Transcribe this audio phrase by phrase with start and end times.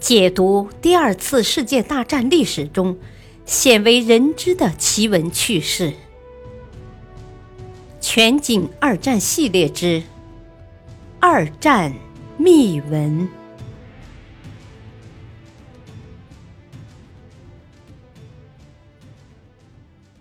[0.00, 2.98] 解读第二次世界大战历史中
[3.44, 5.90] 鲜为人知的奇闻趣事，
[8.00, 10.02] 《全景二战系列之
[11.20, 11.94] 二战
[12.38, 13.28] 秘闻》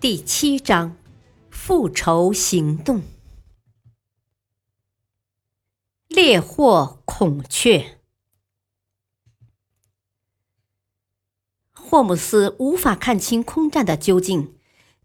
[0.00, 0.96] 第七章：
[1.50, 3.02] 复仇行动。
[6.08, 7.95] 猎获孔雀。
[11.88, 14.56] 霍姆斯无法看清空战的究竟，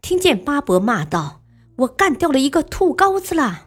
[0.00, 1.42] 听见巴伯骂道
[1.76, 3.66] ：“我干掉了一个兔羔子了。”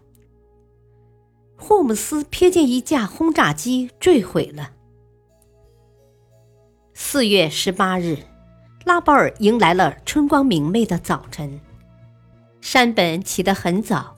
[1.56, 4.72] 霍姆斯瞥见一架轰炸机坠毁了。
[6.96, 8.18] 四月十八日，
[8.84, 11.62] 拉包尔迎来了春光明媚的早晨。
[12.62, 14.16] 山本起得很早，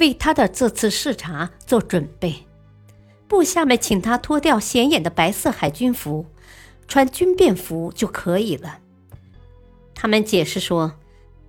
[0.00, 2.46] 为他的这次视察做准备。
[3.26, 6.26] 部下们请他脱掉显眼的白色海军服。
[6.86, 8.78] 穿军便服就可以了。
[9.94, 10.94] 他们解释说，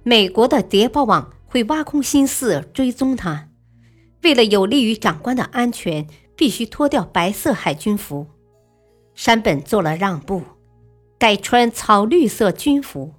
[0.04, 3.50] 美国的谍报网会挖空心思追踪他，
[4.24, 8.28] 为了有利于长官的安全，必须脱掉白色海军服。
[9.14, 10.44] 山本做了让步，
[11.18, 13.14] 改穿草绿色军服，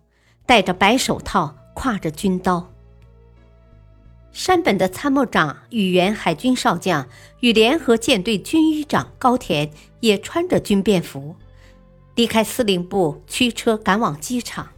[0.45, 2.73] 戴着白手套，挎着军刀。
[4.33, 7.09] 山本的参谋长与原海军少将
[7.41, 9.71] 与联合舰队军医长高田
[10.01, 11.37] 也穿着军便服。
[12.17, 14.71] 离开司令部，驱车赶往机场。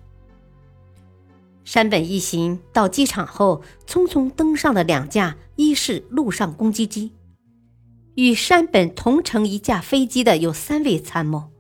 [1.65, 7.13] 山本一行到机场后，匆匆登上了两架伊式陆上攻击机。
[8.17, 11.51] 与山本同乘一架飞机的有三位参谋，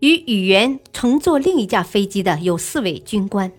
[0.00, 3.52] 与宇垣乘坐另一架飞机的有四位军官。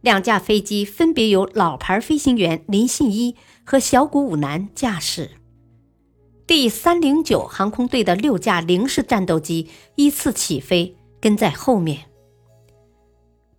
[0.00, 5.30] 两架飞机分别由老牌飞行员林信一和小谷武男驾驶。
[6.50, 12.06] 第三零九航空队的六架零式战斗机依次起飞，跟在后面。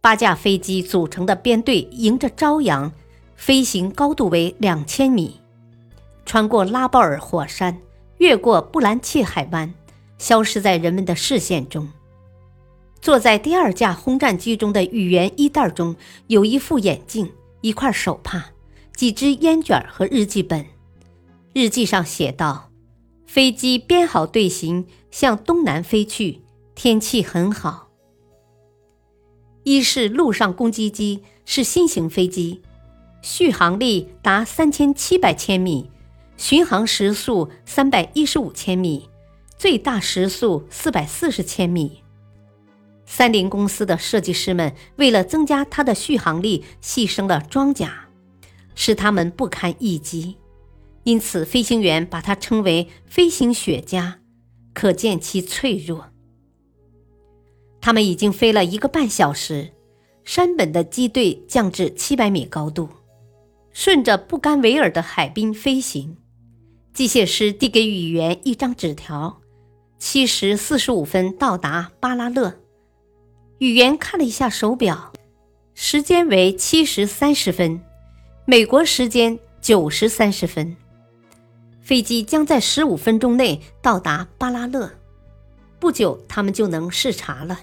[0.01, 2.91] 八架飞机组成的编队迎着朝阳，
[3.37, 5.39] 飞行高度为两千米，
[6.25, 7.77] 穿过拉鲍尔火山，
[8.17, 9.73] 越过布兰切海湾，
[10.17, 11.87] 消失在人们的视线中。
[13.01, 15.95] 坐在第二架轰战机中的宇垣衣袋中
[16.27, 17.31] 有一副眼镜、
[17.61, 18.47] 一块手帕、
[18.97, 20.65] 几支烟卷和日记本，
[21.53, 22.70] 日记上写道。
[23.33, 26.41] 飞机编好队形，向东南飞去。
[26.75, 27.87] 天气很好。
[29.63, 32.61] 一是陆上攻击机，是新型飞机，
[33.21, 35.89] 续航力达三千七百千米，
[36.35, 39.07] 巡航时速三百一十五千米，
[39.57, 42.03] 最大时速四百四十千米。
[43.05, 48.09] 三菱公司的设计师们为了增加它的续航力，牺牲了装甲，
[48.75, 50.35] 使它们不堪一击。
[51.03, 54.13] 因此，飞行员把它称为“飞行雪茄”，
[54.73, 56.09] 可见其脆弱。
[57.79, 59.71] 他们已经飞了一个半小时，
[60.23, 62.87] 山本的机队降至七百米高度，
[63.73, 66.17] 顺着布甘维尔的海滨飞行。
[66.93, 69.41] 机械师递给宇垣一张纸条
[69.97, 72.59] ：“七时四十五分到达巴拉勒。”
[73.57, 75.11] 宇垣看了一下手表，
[75.73, 77.81] 时间为七时三十分，
[78.45, 80.75] 美国时间九时三十分。
[81.81, 84.91] 飞机将在十五分钟内到达巴拉勒，
[85.79, 87.59] 不久他们就能视察了。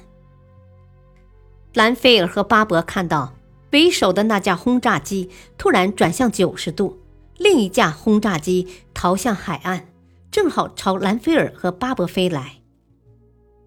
[1.74, 3.34] 兰菲尔和巴伯看到
[3.70, 6.98] 为首的那架轰炸机突然转向九十度，
[7.36, 9.86] 另一架轰炸机逃向海岸，
[10.30, 12.56] 正好朝兰菲尔和巴伯飞来。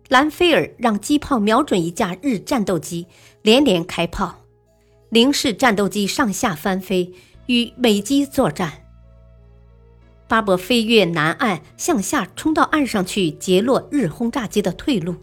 [0.09, 3.07] 兰菲尔让机炮瞄准一架日战斗机，
[3.41, 4.41] 连连开炮，
[5.09, 7.13] 零式战斗机上下翻飞，
[7.45, 8.80] 与美机作战。
[10.31, 15.13] 巴伯飞越南岸，向下冲到岸上去截落日轰炸机的退路。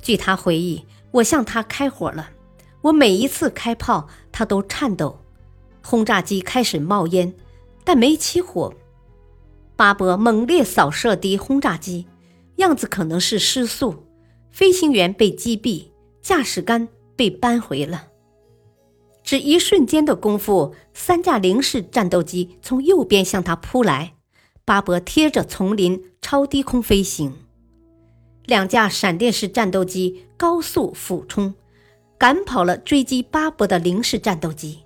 [0.00, 2.30] 据他回忆，我向他开火了。
[2.82, 5.18] 我每一次开炮，他都颤抖。
[5.82, 7.34] 轰炸机开始冒烟，
[7.82, 8.72] 但没起火。
[9.74, 12.06] 巴伯猛烈扫射敌轰炸机，
[12.58, 14.06] 样子可能是失速。
[14.52, 15.86] 飞行员被击毙，
[16.22, 16.86] 驾驶杆
[17.16, 18.04] 被扳回了。
[19.24, 24.14] 只一瞬间的功夫，三架零式战斗机从右边向他扑来。
[24.64, 27.34] 巴伯贴着丛林超低空飞行，
[28.44, 31.54] 两架闪电式战斗机高速俯冲，
[32.16, 34.80] 赶跑了追击巴伯的零式战斗机。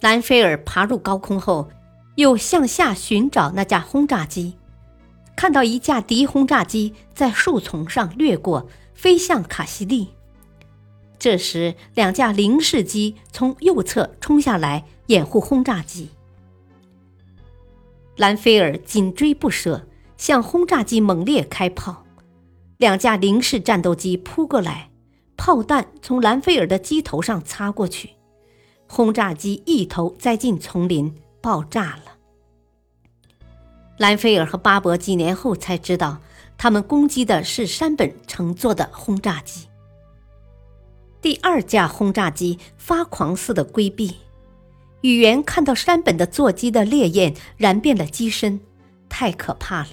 [0.00, 1.68] 兰菲尔爬入高空后，
[2.14, 4.56] 又向下寻找那架轰炸机，
[5.34, 10.08] 看到一架敌轰炸机在树丛上掠过，飞向卡西利。
[11.18, 16.10] 这时，两架零式机从右侧冲下来，掩护轰炸机。
[18.18, 19.86] 兰菲尔紧追不舍，
[20.16, 22.04] 向轰炸机猛烈开炮，
[22.76, 24.90] 两架零式战斗机扑过来，
[25.36, 28.10] 炮弹从兰菲尔的机头上擦过去，
[28.88, 32.16] 轰炸机一头栽进丛林，爆炸了。
[33.98, 36.18] 兰菲尔和巴伯几年后才知道，
[36.56, 39.68] 他们攻击的是山本乘坐的轰炸机。
[41.20, 44.16] 第二架轰炸机发狂似的规避，
[45.02, 48.60] 宇垣看到山本的座机的烈焰燃遍了机身，
[49.08, 49.90] 太可怕了。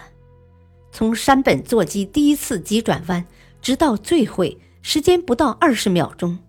[0.91, 3.25] 从山本座机第一次急转弯
[3.61, 6.39] 直到坠毁，时间不到二十秒钟。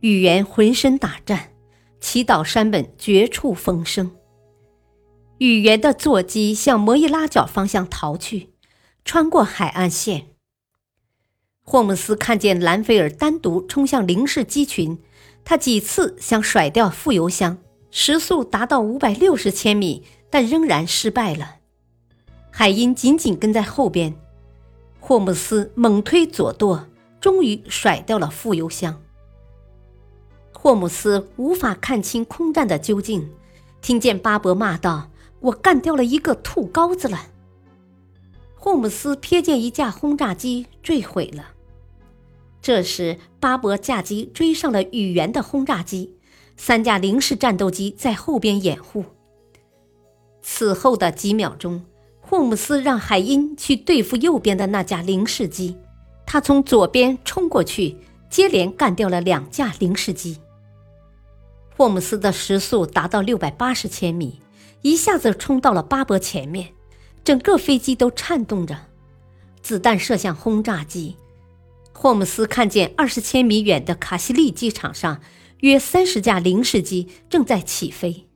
[0.00, 1.50] 宇垣浑身打颤，
[2.00, 4.10] 祈祷山本绝处逢生。
[5.38, 8.50] 宇垣的座机向摩伊拉角方向逃去，
[9.04, 10.28] 穿过海岸线。
[11.62, 14.98] 霍姆斯看见兰菲尔单独冲向零式机群，
[15.44, 17.58] 他几次想甩掉副油箱，
[17.96, 21.58] 时速达到五百六十千米，但仍然失败了。
[22.50, 24.16] 海因紧紧跟在后边，
[24.98, 26.88] 霍姆斯猛推左舵，
[27.20, 29.00] 终于甩掉了副油箱。
[30.52, 33.30] 霍姆斯无法看清空战的究竟，
[33.80, 37.28] 听见巴伯骂道：“我干掉了一个兔羔子了。”
[38.58, 41.50] 霍姆斯瞥见一架轰炸机坠毁了。
[42.60, 46.13] 这时，巴伯驾机追上了宇垣的轰炸机，
[46.56, 49.04] 三架零式战斗机在后边掩护。
[50.42, 51.84] 此后的几秒钟，
[52.20, 55.76] 霍姆斯让海因去对付右边的那架零式机，
[56.26, 57.96] 他从左边冲过去，
[58.28, 60.38] 接连干掉了两架零式机。
[61.76, 64.40] 霍姆斯的时速达到六百八十千米，
[64.82, 66.68] 一下子冲到了巴伯前面，
[67.24, 68.76] 整个飞机都颤动着，
[69.60, 71.16] 子弹射向轰炸机。
[71.92, 75.20] 霍姆斯看见二十千米远的卡西利机场上，
[75.60, 78.26] 约三十架零式机正在起飞。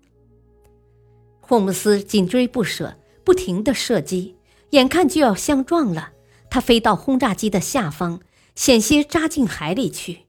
[1.40, 4.36] 霍姆斯紧追不舍，不停地射击，
[4.70, 6.12] 眼看就要相撞了。
[6.50, 8.20] 他飞到轰炸机的下方，
[8.54, 10.20] 险些扎进海里去。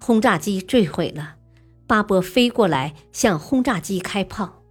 [0.00, 1.36] 轰炸机坠毁了，
[1.86, 4.62] 巴伯飞过来向轰炸机开炮。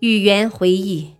[0.00, 1.12] 宇垣回忆，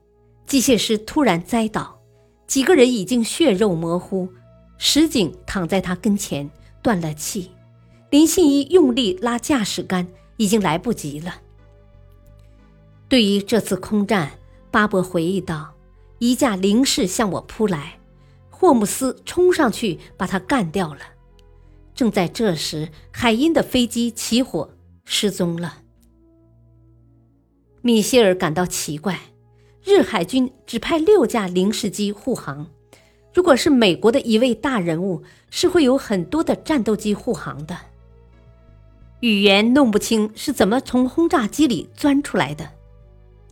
[0.47, 2.03] 机械师突然栽倒，
[2.47, 4.29] 几个人已经血肉模糊。
[4.77, 6.51] 石井躺在他跟前，
[6.83, 7.52] 断了气。
[8.13, 10.07] 林信一用力拉驾驶杆，
[10.37, 11.41] 已经来不及了。
[13.09, 14.33] 对于这次空战，
[14.71, 15.73] 巴伯回忆道
[16.21, 17.99] ：“一架零式向我扑来，
[18.51, 21.01] 霍姆斯冲上去把他干掉了。
[21.95, 24.69] 正在这时，海因的飞机起火
[25.07, 25.79] 失踪了。”
[27.81, 29.19] 米歇尔感到奇怪：
[29.83, 32.67] 日海军只派六架零式机护航。
[33.33, 37.75] 如果是美国的一位大人物，是会有很多的战斗机护航的。
[39.23, 42.71] 语言弄不清是怎么从轰炸机里钻出来的，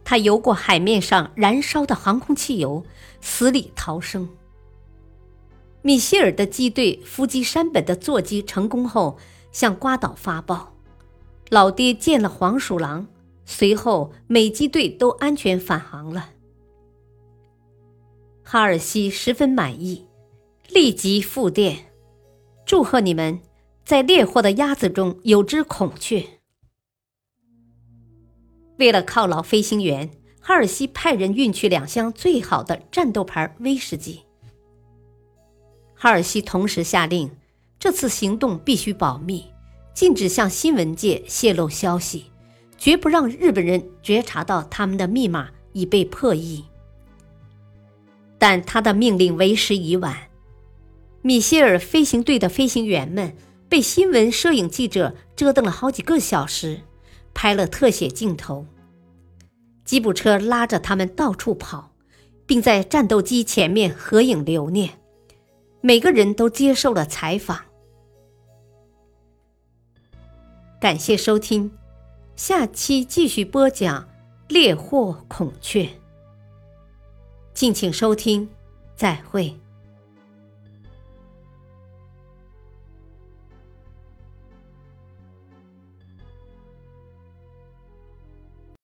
[0.02, 2.84] 他游过海面上燃烧的航空汽油，
[3.20, 4.28] 死里逃生。
[5.82, 9.16] 米歇尔的机队伏击山本的座机成功后，
[9.52, 10.74] 向瓜岛发报，
[11.50, 13.06] 老爹见了黄鼠狼，
[13.44, 16.30] 随后美机队都安全返航了。
[18.42, 20.04] 哈尔西十分满意，
[20.68, 21.92] 立即复电，
[22.66, 23.40] 祝贺你们
[23.90, 26.24] 在猎获的鸭子中有只孔雀。
[28.78, 30.08] 为了犒劳飞行员，
[30.40, 34.20] 哈尔西派人运去两箱最好的战斗牌威士忌。
[35.96, 37.32] 哈尔西同时下令，
[37.80, 39.44] 这次行动必须保密，
[39.92, 42.26] 禁止向新闻界泄露消息，
[42.78, 46.64] 绝不让日本人觉察到他们的密码已被破译。
[48.38, 50.16] 但他的命令为时已晚，
[51.22, 53.34] 米歇尔飞行队的飞行员们
[53.70, 56.80] 被新闻摄影记者折腾了好几个小时，
[57.32, 58.66] 拍了特写镜头。
[59.84, 61.92] 吉普车拉着他们到处跑，
[62.46, 64.98] 并在战斗机前面合影留念。
[65.80, 67.60] 每个人都接受了采访。
[70.80, 71.70] 感谢收听，
[72.34, 74.02] 下期继续播讲
[74.48, 75.84] 《猎获孔雀》。
[77.54, 78.48] 敬请收听，
[78.96, 79.56] 再会。